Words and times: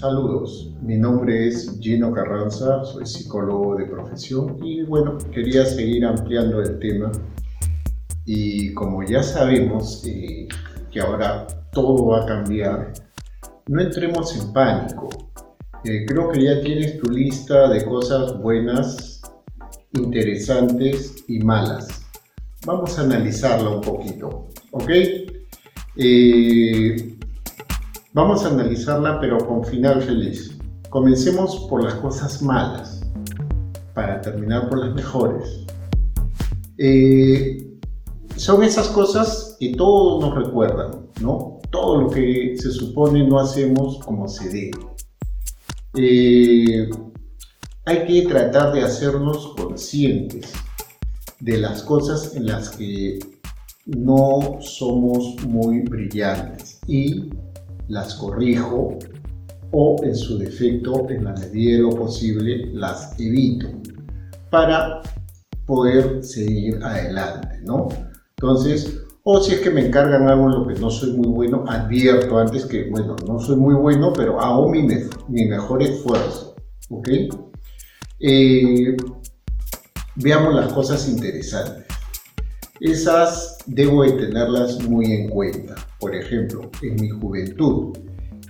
Saludos, 0.00 0.72
mi 0.80 0.96
nombre 0.96 1.48
es 1.48 1.78
Gino 1.78 2.10
Carranza, 2.10 2.82
soy 2.86 3.04
psicólogo 3.04 3.76
de 3.76 3.84
profesión 3.84 4.56
y 4.64 4.80
bueno, 4.80 5.18
quería 5.30 5.66
seguir 5.66 6.06
ampliando 6.06 6.62
el 6.62 6.78
tema 6.78 7.12
y 8.24 8.72
como 8.72 9.02
ya 9.02 9.22
sabemos 9.22 10.02
eh, 10.06 10.48
que 10.90 11.00
ahora 11.00 11.46
todo 11.70 12.06
va 12.06 12.22
a 12.22 12.26
cambiar, 12.26 12.94
no 13.66 13.82
entremos 13.82 14.34
en 14.38 14.50
pánico. 14.54 15.10
Eh, 15.84 16.06
creo 16.06 16.30
que 16.30 16.44
ya 16.44 16.62
tienes 16.62 16.98
tu 16.98 17.10
lista 17.10 17.68
de 17.68 17.84
cosas 17.84 18.40
buenas, 18.40 19.20
interesantes 19.92 21.24
y 21.28 21.40
malas. 21.40 22.06
Vamos 22.64 22.98
a 22.98 23.02
analizarla 23.02 23.68
un 23.68 23.82
poquito, 23.82 24.48
¿ok? 24.70 24.90
Eh, 25.96 27.18
vamos 28.12 28.44
a 28.44 28.48
analizarla 28.48 29.20
pero 29.20 29.38
con 29.46 29.64
final 29.64 30.02
feliz. 30.02 30.56
Comencemos 30.88 31.66
por 31.68 31.84
las 31.84 31.94
cosas 31.94 32.42
malas 32.42 33.02
para 33.94 34.20
terminar 34.20 34.68
por 34.68 34.78
las 34.78 34.94
mejores. 34.94 35.66
Eh, 36.78 37.66
son 38.36 38.62
esas 38.62 38.88
cosas 38.88 39.56
que 39.60 39.74
todos 39.74 40.22
nos 40.22 40.34
recuerdan, 40.34 41.06
¿no? 41.20 41.58
Todo 41.70 42.02
lo 42.02 42.10
que 42.10 42.56
se 42.56 42.70
supone 42.70 43.26
no 43.26 43.38
hacemos 43.38 43.98
como 43.98 44.26
se 44.26 44.48
debe. 44.48 44.78
Eh, 45.94 46.88
hay 47.84 48.06
que 48.06 48.28
tratar 48.28 48.72
de 48.72 48.82
hacernos 48.82 49.54
conscientes 49.56 50.52
de 51.40 51.58
las 51.58 51.82
cosas 51.82 52.34
en 52.34 52.46
las 52.46 52.70
que 52.70 53.18
no 53.86 54.58
somos 54.60 55.36
muy 55.46 55.80
brillantes 55.80 56.80
y 56.86 57.30
las 57.90 58.14
corrijo 58.14 58.96
o 59.72 59.96
en 60.02 60.16
su 60.16 60.38
defecto, 60.38 61.08
en 61.10 61.24
la 61.24 61.32
medida 61.34 61.76
de 61.76 61.82
lo 61.82 61.90
posible, 61.90 62.70
las 62.72 63.18
evito 63.20 63.68
para 64.50 65.02
poder 65.66 66.24
seguir 66.24 66.82
adelante, 66.82 67.60
¿no? 67.62 67.88
Entonces, 68.36 69.00
o 69.22 69.40
si 69.40 69.54
es 69.54 69.60
que 69.60 69.70
me 69.70 69.86
encargan 69.86 70.28
algo 70.28 70.46
en 70.46 70.52
lo 70.52 70.66
que 70.66 70.80
no 70.80 70.90
soy 70.90 71.12
muy 71.12 71.28
bueno, 71.28 71.64
advierto 71.68 72.38
antes 72.38 72.64
que, 72.66 72.88
bueno, 72.90 73.16
no 73.26 73.38
soy 73.38 73.56
muy 73.56 73.74
bueno, 73.74 74.12
pero 74.12 74.40
hago 74.40 74.68
mi, 74.68 74.82
mi 75.28 75.44
mejor 75.44 75.82
esfuerzo, 75.82 76.56
¿ok? 76.88 77.08
Eh, 78.20 78.96
veamos 80.16 80.54
las 80.54 80.72
cosas 80.72 81.08
interesantes. 81.08 81.89
Esas 82.80 83.58
debo 83.66 84.04
de 84.04 84.12
tenerlas 84.12 84.82
muy 84.88 85.12
en 85.12 85.28
cuenta. 85.28 85.74
Por 85.98 86.14
ejemplo, 86.14 86.70
en 86.80 86.94
mi 86.94 87.10
juventud, 87.10 87.94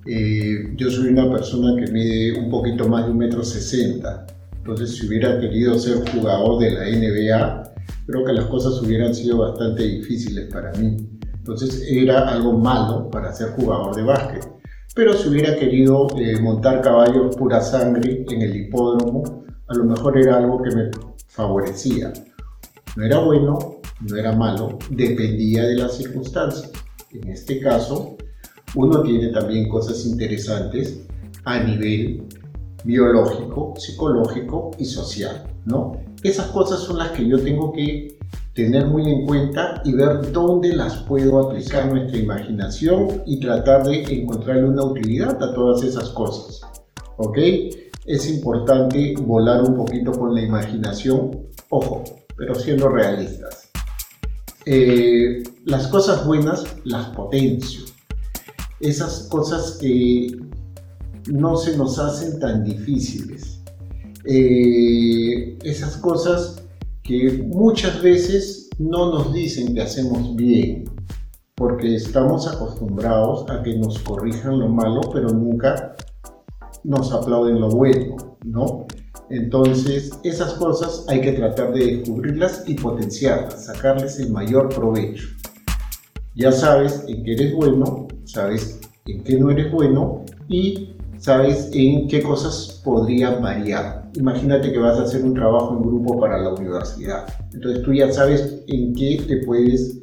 eh, 0.06 0.72
yo 0.76 0.88
soy 0.88 1.08
una 1.08 1.28
persona 1.32 1.74
que 1.84 1.90
mide 1.90 2.38
un 2.38 2.48
poquito 2.48 2.88
más 2.88 3.06
de 3.06 3.10
un 3.10 3.18
metro 3.18 3.42
sesenta. 3.42 4.24
Entonces, 4.56 4.94
si 4.94 5.08
hubiera 5.08 5.40
querido 5.40 5.76
ser 5.76 6.08
jugador 6.12 6.60
de 6.60 6.70
la 6.70 6.84
NBA, 6.84 7.72
creo 8.06 8.24
que 8.24 8.32
las 8.32 8.44
cosas 8.44 8.80
hubieran 8.80 9.12
sido 9.16 9.38
bastante 9.38 9.82
difíciles 9.82 10.48
para 10.52 10.70
mí. 10.78 10.96
Entonces, 11.36 11.84
era 11.90 12.28
algo 12.28 12.52
malo 12.52 13.10
para 13.10 13.32
ser 13.32 13.48
jugador 13.50 13.96
de 13.96 14.04
básquet. 14.04 14.48
Pero 14.94 15.12
si 15.14 15.28
hubiera 15.28 15.56
querido 15.56 16.06
eh, 16.16 16.40
montar 16.40 16.82
caballos 16.82 17.34
pura 17.34 17.60
sangre 17.60 18.24
en 18.30 18.42
el 18.42 18.54
hipódromo, 18.54 19.44
a 19.66 19.74
lo 19.74 19.84
mejor 19.86 20.16
era 20.18 20.36
algo 20.36 20.62
que 20.62 20.70
me 20.70 20.90
favorecía. 21.26 22.12
No 22.96 23.04
era 23.04 23.18
bueno, 23.18 23.79
no 24.08 24.16
era 24.16 24.32
malo, 24.32 24.78
dependía 24.90 25.64
de 25.64 25.76
las 25.76 25.96
circunstancias. 25.96 26.70
En 27.12 27.28
este 27.28 27.60
caso, 27.60 28.16
uno 28.74 29.02
tiene 29.02 29.28
también 29.28 29.68
cosas 29.68 30.06
interesantes 30.06 31.00
a 31.44 31.58
nivel 31.60 32.22
biológico, 32.84 33.74
psicológico 33.76 34.70
y 34.78 34.84
social, 34.84 35.44
¿no? 35.64 36.00
Esas 36.22 36.46
cosas 36.48 36.80
son 36.80 36.98
las 36.98 37.10
que 37.10 37.26
yo 37.26 37.38
tengo 37.38 37.72
que 37.72 38.18
tener 38.54 38.86
muy 38.86 39.10
en 39.10 39.26
cuenta 39.26 39.80
y 39.84 39.92
ver 39.92 40.32
dónde 40.32 40.74
las 40.74 40.96
puedo 41.04 41.38
aplicar 41.48 41.90
nuestra 41.90 42.18
imaginación 42.18 43.22
y 43.26 43.40
tratar 43.40 43.84
de 43.84 44.02
encontrarle 44.02 44.64
una 44.64 44.84
utilidad 44.84 45.42
a 45.42 45.54
todas 45.54 45.82
esas 45.82 46.10
cosas, 46.10 46.60
¿ok? 47.16 47.38
Es 48.06 48.28
importante 48.28 49.14
volar 49.20 49.62
un 49.62 49.76
poquito 49.76 50.12
con 50.12 50.34
la 50.34 50.42
imaginación, 50.42 51.48
ojo, 51.68 52.04
pero 52.36 52.54
siendo 52.54 52.88
realistas. 52.88 53.69
Eh, 54.66 55.42
las 55.64 55.88
cosas 55.88 56.26
buenas 56.26 56.64
las 56.84 57.08
potencio. 57.08 57.82
Esas 58.80 59.28
cosas 59.30 59.78
que 59.80 60.38
no 61.26 61.56
se 61.56 61.76
nos 61.76 61.98
hacen 61.98 62.38
tan 62.40 62.64
difíciles. 62.64 63.60
Eh, 64.24 65.58
esas 65.62 65.96
cosas 65.96 66.62
que 67.02 67.42
muchas 67.46 68.02
veces 68.02 68.68
no 68.78 69.12
nos 69.12 69.32
dicen 69.32 69.74
que 69.74 69.80
hacemos 69.80 70.36
bien, 70.36 70.84
porque 71.54 71.94
estamos 71.94 72.46
acostumbrados 72.46 73.48
a 73.50 73.62
que 73.62 73.76
nos 73.76 73.98
corrijan 73.98 74.58
lo 74.58 74.68
malo, 74.68 75.00
pero 75.12 75.28
nunca 75.28 75.96
nos 76.84 77.12
aplauden 77.12 77.60
lo 77.60 77.68
bueno, 77.68 78.16
¿no? 78.44 78.86
Entonces, 79.30 80.10
esas 80.24 80.54
cosas 80.54 81.04
hay 81.08 81.20
que 81.20 81.32
tratar 81.32 81.72
de 81.72 81.98
descubrirlas 81.98 82.64
y 82.66 82.74
potenciarlas, 82.74 83.66
sacarles 83.66 84.18
el 84.18 84.32
mayor 84.32 84.68
provecho. 84.68 85.28
Ya 86.34 86.50
sabes 86.50 87.04
en 87.06 87.22
qué 87.22 87.34
eres 87.34 87.54
bueno, 87.54 88.08
sabes 88.24 88.80
en 89.06 89.22
qué 89.22 89.38
no 89.38 89.50
eres 89.50 89.70
bueno 89.70 90.24
y 90.48 90.96
sabes 91.18 91.70
en 91.72 92.08
qué 92.08 92.22
cosas 92.22 92.80
podrían 92.84 93.40
variar. 93.40 94.10
Imagínate 94.14 94.72
que 94.72 94.78
vas 94.78 94.98
a 94.98 95.02
hacer 95.02 95.22
un 95.22 95.34
trabajo 95.34 95.76
en 95.76 95.82
grupo 95.82 96.18
para 96.18 96.38
la 96.38 96.50
universidad. 96.50 97.26
Entonces 97.52 97.84
tú 97.84 97.92
ya 97.92 98.12
sabes 98.12 98.64
en 98.66 98.94
qué 98.94 99.22
te 99.28 99.36
puedes, 99.46 100.00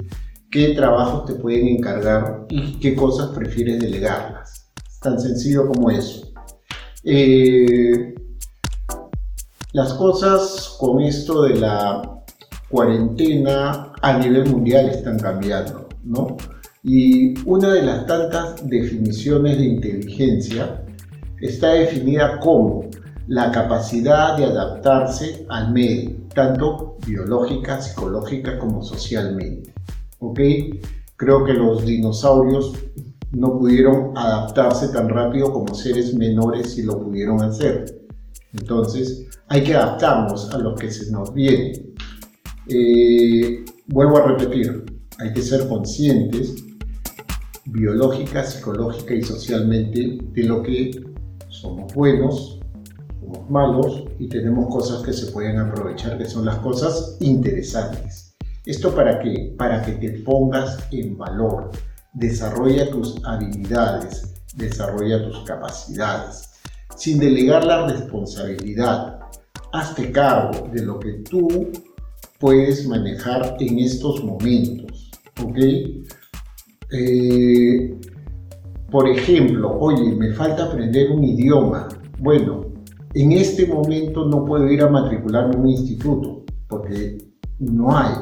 qué 0.50 0.74
trabajos 0.74 1.26
te 1.26 1.34
pueden 1.34 1.68
encargar 1.68 2.46
y 2.48 2.78
qué 2.78 2.94
cosas 2.94 3.28
prefieres 3.36 3.80
delegarlas. 3.80 4.70
Tan 5.02 5.20
sencillo 5.20 5.66
como 5.66 5.90
eso. 5.90 6.32
Eh, 7.04 8.14
las 9.72 9.92
cosas 9.94 10.76
con 10.78 11.00
esto 11.00 11.42
de 11.42 11.56
la 11.56 12.22
cuarentena 12.70 13.92
a 14.00 14.18
nivel 14.18 14.46
mundial 14.46 14.88
están 14.88 15.18
cambiando, 15.18 15.88
¿no? 16.04 16.36
Y 16.82 17.38
una 17.46 17.74
de 17.74 17.82
las 17.82 18.06
tantas 18.06 18.66
definiciones 18.68 19.58
de 19.58 19.64
inteligencia 19.64 20.84
está 21.40 21.72
definida 21.72 22.38
como 22.40 22.88
la 23.26 23.50
capacidad 23.52 24.36
de 24.38 24.46
adaptarse 24.46 25.44
al 25.50 25.72
medio, 25.72 26.16
tanto 26.34 26.96
biológica, 27.06 27.80
psicológica 27.80 28.58
como 28.58 28.82
socialmente. 28.82 29.72
¿Ok? 30.20 30.40
Creo 31.16 31.44
que 31.44 31.52
los 31.52 31.84
dinosaurios 31.84 32.72
no 33.32 33.58
pudieron 33.58 34.16
adaptarse 34.16 34.88
tan 34.88 35.08
rápido 35.08 35.52
como 35.52 35.74
seres 35.74 36.14
menores 36.14 36.72
si 36.72 36.82
lo 36.82 36.98
pudieron 36.98 37.42
hacer. 37.42 37.97
Entonces, 38.52 39.26
hay 39.48 39.62
que 39.64 39.74
adaptarnos 39.74 40.52
a 40.52 40.58
lo 40.58 40.74
que 40.74 40.90
se 40.90 41.10
nos 41.10 41.32
viene. 41.34 41.72
Eh, 42.68 43.64
vuelvo 43.86 44.18
a 44.18 44.28
repetir, 44.28 44.84
hay 45.18 45.32
que 45.32 45.42
ser 45.42 45.66
conscientes 45.68 46.64
biológica, 47.70 48.44
psicológica 48.44 49.14
y 49.14 49.22
socialmente 49.22 50.18
de 50.32 50.42
lo 50.44 50.62
que 50.62 50.90
somos 51.48 51.92
buenos, 51.94 52.60
somos 53.20 53.50
malos 53.50 54.04
y 54.18 54.28
tenemos 54.28 54.68
cosas 54.68 55.02
que 55.02 55.12
se 55.12 55.30
pueden 55.32 55.58
aprovechar, 55.58 56.18
que 56.18 56.24
son 56.24 56.46
las 56.46 56.58
cosas 56.58 57.16
interesantes. 57.20 58.36
¿Esto 58.64 58.94
para 58.94 59.18
qué? 59.20 59.54
Para 59.58 59.82
que 59.82 59.92
te 59.92 60.10
pongas 60.20 60.78
en 60.92 61.16
valor, 61.16 61.70
desarrolla 62.14 62.90
tus 62.90 63.22
habilidades, 63.24 64.34
desarrolla 64.54 65.24
tus 65.24 65.38
capacidades, 65.44 66.57
sin 66.98 67.18
delegar 67.18 67.64
la 67.64 67.86
responsabilidad. 67.86 69.20
Hazte 69.72 70.10
cargo 70.10 70.68
de 70.72 70.84
lo 70.84 70.98
que 70.98 71.12
tú 71.30 71.68
puedes 72.38 72.86
manejar 72.86 73.56
en 73.60 73.78
estos 73.78 74.22
momentos. 74.24 75.10
¿Ok? 75.42 75.56
Eh, 76.90 78.00
por 78.90 79.08
ejemplo, 79.08 79.78
oye, 79.78 80.12
me 80.16 80.32
falta 80.32 80.64
aprender 80.64 81.10
un 81.10 81.22
idioma. 81.22 81.88
Bueno, 82.18 82.66
en 83.14 83.32
este 83.32 83.66
momento 83.66 84.24
no 84.26 84.44
puedo 84.44 84.70
ir 84.70 84.82
a 84.82 84.90
matricularme 84.90 85.54
en 85.54 85.60
un 85.60 85.68
instituto 85.68 86.44
porque 86.68 87.18
no 87.60 87.96
hay. 87.96 88.14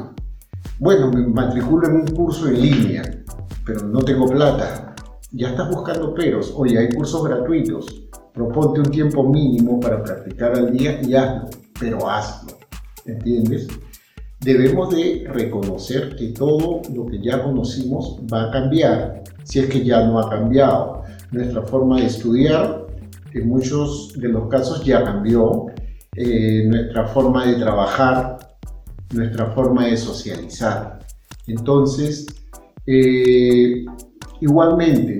Bueno, 0.79 1.11
me 1.11 1.25
matriculo 1.25 1.87
en 1.87 1.95
un 1.95 2.07
curso 2.07 2.47
en 2.47 2.61
línea, 2.61 3.23
pero 3.65 3.87
no 3.87 3.99
tengo 3.99 4.27
plata. 4.27 4.95
Ya 5.31 5.49
estás 5.49 5.69
buscando 5.71 6.13
peros. 6.13 6.53
Oye, 6.55 6.77
hay 6.77 6.89
cursos 6.89 7.23
gratuitos. 7.23 8.06
Proponte 8.37 8.81
un 8.81 8.91
tiempo 8.91 9.23
mínimo 9.23 9.79
para 9.79 10.03
practicar 10.03 10.53
al 10.53 10.71
día 10.71 11.01
y 11.01 11.15
hazlo, 11.15 11.49
pero 11.79 12.07
hazlo. 12.07 12.55
¿Entiendes? 13.03 13.67
Debemos 14.39 14.95
de 14.95 15.27
reconocer 15.33 16.15
que 16.15 16.27
todo 16.27 16.83
lo 16.93 17.07
que 17.07 17.19
ya 17.19 17.41
conocimos 17.41 18.19
va 18.31 18.43
a 18.43 18.51
cambiar, 18.51 19.23
si 19.43 19.57
es 19.57 19.65
que 19.65 19.83
ya 19.83 20.05
no 20.05 20.19
ha 20.19 20.29
cambiado. 20.29 21.01
Nuestra 21.31 21.63
forma 21.63 21.99
de 21.99 22.05
estudiar 22.05 22.85
en 23.33 23.47
muchos 23.49 24.13
de 24.15 24.27
los 24.27 24.47
casos 24.49 24.85
ya 24.85 25.03
cambió 25.03 25.65
eh, 26.15 26.63
nuestra 26.67 27.07
forma 27.07 27.43
de 27.43 27.55
trabajar, 27.55 28.37
nuestra 29.15 29.47
forma 29.47 29.87
de 29.87 29.97
socializar. 29.97 30.99
Entonces, 31.47 32.27
eh, 32.85 33.83
igualmente, 34.41 35.17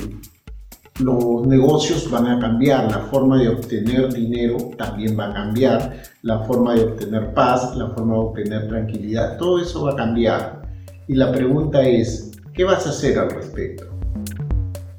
los 1.00 1.46
negocios 1.46 2.10
van 2.10 2.28
a 2.28 2.40
cambiar, 2.40 2.90
la 2.90 3.00
forma 3.00 3.40
de 3.40 3.50
obtener 3.50 4.12
dinero 4.12 4.58
también 4.78 5.18
va 5.18 5.28
a 5.30 5.34
cambiar, 5.34 6.02
la 6.24 6.40
forma 6.40 6.74
de 6.74 6.86
obtener 6.86 7.34
paz, 7.34 7.76
la 7.76 7.90
forma 7.92 8.16
de 8.16 8.20
obtener 8.20 8.68
tranquilidad, 8.68 9.38
todo 9.38 9.60
eso 9.60 9.84
va 9.84 9.92
a 9.92 9.96
cambiar. 9.96 10.62
Y 11.08 11.16
la 11.16 11.32
pregunta 11.32 11.82
es, 11.84 12.32
¿qué 12.54 12.64
vas 12.64 12.86
a 12.88 12.90
hacer 12.90 13.20
al 13.20 13.30
respecto? 13.30 13.86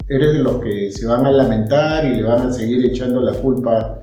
¿Eres 0.09 0.35
de 0.35 0.39
los 0.39 0.61
que 0.61 0.91
se 0.93 1.07
van 1.07 1.27
a 1.27 1.33
lamentar 1.33 2.05
y 2.07 2.17
le 2.17 2.23
van 2.23 2.47
a 2.47 2.53
seguir 2.53 2.87
echando 2.87 3.21
la 3.21 3.33
culpa 3.33 4.01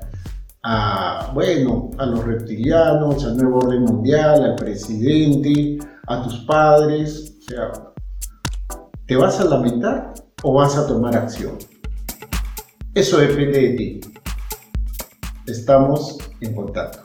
a, 0.63 1.31
bueno, 1.33 1.89
a 1.97 2.05
los 2.05 2.23
reptilianos, 2.25 3.23
al 3.23 3.37
nuevo 3.37 3.59
orden 3.59 3.83
mundial, 3.83 4.43
al 4.43 4.55
presidente, 4.55 5.79
a 6.07 6.21
tus 6.23 6.35
padres? 6.45 7.37
O 7.39 7.49
sea, 7.49 7.71
¿te 9.07 9.15
vas 9.15 9.39
a 9.39 9.45
lamentar 9.45 10.13
o 10.43 10.53
vas 10.53 10.77
a 10.77 10.85
tomar 10.85 11.15
acción? 11.15 11.57
Eso 12.95 13.17
depende 13.17 13.59
de 13.59 13.69
ti. 13.71 13.99
Estamos 15.45 16.17
en 16.39 16.55
contacto. 16.55 17.04